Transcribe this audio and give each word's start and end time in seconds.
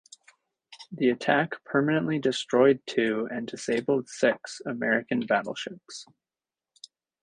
The 0.91 1.11
attack 1.11 1.63
permanently 1.63 2.17
destroyed 2.17 2.81
two 2.87 3.27
and 3.29 3.45
disabled 3.47 4.09
six 4.09 4.59
American 4.65 5.27
battleships. 5.27 6.07